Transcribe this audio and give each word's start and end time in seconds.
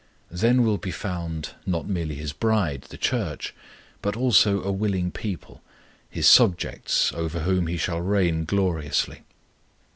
Then 0.31 0.63
will 0.63 0.79
be 0.79 0.89
found 0.89 1.51
not 1.63 1.87
merely 1.87 2.15
His 2.15 2.33
bride, 2.33 2.87
the 2.89 2.97
Church, 2.97 3.53
but 4.01 4.17
also 4.17 4.63
a 4.63 4.71
willing 4.71 5.11
people, 5.11 5.61
His 6.09 6.25
subjects, 6.25 7.13
over 7.13 7.41
whom 7.41 7.67
He 7.67 7.77
shall 7.77 8.01
reign 8.01 8.45
gloriously. 8.45 9.19